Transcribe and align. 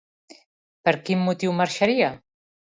Per 0.87 0.93
quin 1.09 1.21
motiu 1.27 1.53
marxaria? 1.61 2.09